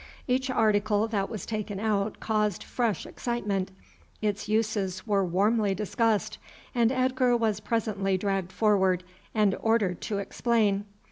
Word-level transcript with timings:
Each 0.27 0.49
article 0.49 1.07
that 1.09 1.29
was 1.29 1.45
taken 1.45 1.79
out 1.79 2.19
caused 2.19 2.63
fresh 2.63 3.05
excitement, 3.05 3.69
its 4.19 4.49
uses 4.49 5.05
were 5.05 5.23
warmly 5.23 5.75
discussed, 5.75 6.39
and 6.73 6.91
Edgar 6.91 7.37
was 7.37 7.59
presently 7.59 8.17
dragged 8.17 8.51
forward 8.51 9.03
and 9.35 9.53
ordered 9.61 10.01
to 10.01 10.17
explain. 10.17 10.85